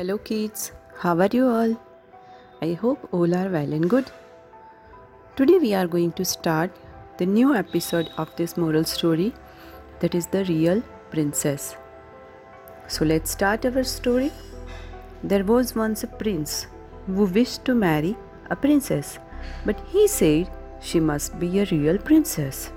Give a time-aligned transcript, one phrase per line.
[0.00, 0.72] Hello, kids.
[0.96, 1.72] How are you all?
[2.62, 4.10] I hope all are well and good.
[5.36, 6.70] Today, we are going to start
[7.18, 9.34] the new episode of this moral story
[9.98, 11.76] that is The Real Princess.
[12.88, 14.32] So, let's start our story.
[15.22, 16.66] There was once a prince
[17.06, 18.16] who wished to marry
[18.48, 19.18] a princess,
[19.66, 22.72] but he said she must be a real princess.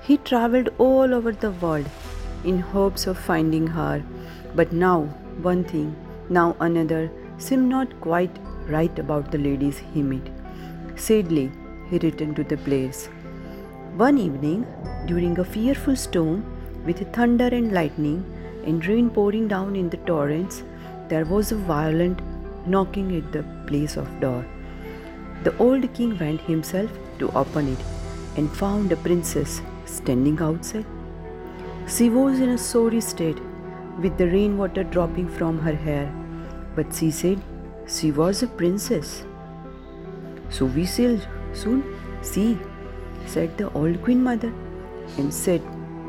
[0.00, 1.90] He traveled all over the world
[2.42, 4.02] in hopes of finding her,
[4.54, 5.02] but now
[5.50, 5.94] one thing,
[6.28, 8.38] now another seemed not quite
[8.68, 10.30] right about the ladies he met.
[10.96, 11.50] Sadly,
[11.90, 13.08] he returned to the place.
[13.96, 14.66] One evening,
[15.06, 16.44] during a fearful storm,
[16.86, 18.24] with thunder and lightning
[18.64, 20.62] and rain pouring down in the torrents,
[21.08, 22.20] there was a violent
[22.66, 24.46] knocking at the place of door.
[25.44, 27.78] The old king went himself to open it
[28.36, 30.86] and found a princess standing outside.
[31.88, 33.38] She was in a sorry state,
[33.98, 36.10] with the rainwater dropping from her hair,
[36.74, 37.40] but she said
[37.86, 39.24] she was a princess.
[40.50, 41.18] So we shall
[41.52, 41.82] soon
[42.22, 42.58] see,
[43.26, 44.52] said the old queen mother,
[45.18, 45.62] and said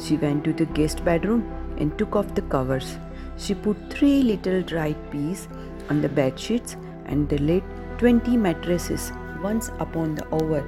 [0.00, 1.42] she went to the guest bedroom
[1.78, 2.96] and took off the covers.
[3.36, 5.48] She put three little dried peas
[5.90, 7.64] on the bed sheets and they laid
[7.98, 9.12] twenty mattresses
[9.42, 10.64] once upon the over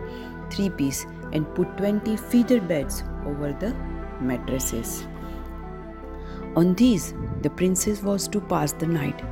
[0.50, 3.74] three peas and put 20 feather beds over the
[4.20, 5.06] mattresses.
[6.56, 9.22] On these, the princess was to pass the night.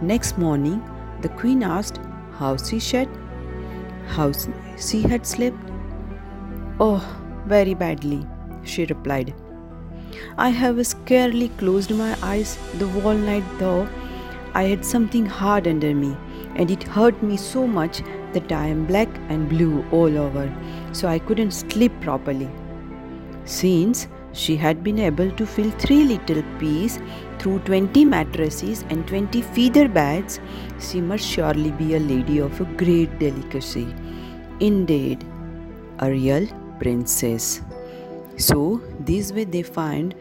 [0.00, 0.80] Next morning,
[1.22, 1.98] the queen asked
[2.38, 3.08] how she shed,
[4.06, 4.30] how
[4.78, 5.56] she had slept.
[6.78, 7.04] Oh,
[7.46, 8.24] very badly,
[8.62, 9.34] she replied.
[10.36, 13.88] I have scarcely closed my eyes the whole night, though
[14.54, 16.16] I had something hard under me,
[16.54, 18.02] and it hurt me so much
[18.34, 20.48] that I am black and blue all over,
[20.92, 22.48] so I couldn't sleep properly.
[23.46, 27.00] Since she had been able to fill three little peas
[27.38, 30.40] through 20 mattresses and 20 feather beds,
[30.80, 33.86] she must surely be a lady of a great delicacy.
[34.60, 35.24] Indeed,
[36.00, 36.46] a real
[36.78, 37.62] princess.
[38.36, 40.14] So, this way they find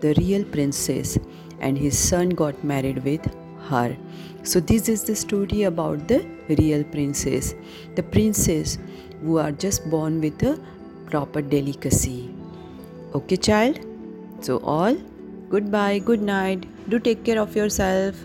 [0.00, 1.18] the real princess,
[1.60, 3.24] and his son got married with
[3.68, 3.96] her.
[4.42, 7.54] So, this is the story about the real princess.
[7.94, 8.78] The princess
[9.22, 10.58] who are just born with a
[11.06, 12.34] proper delicacy.
[13.14, 13.80] Okay, child?
[14.40, 14.96] So, all
[15.50, 16.66] goodbye, good night.
[16.88, 18.16] Do take care of yourself.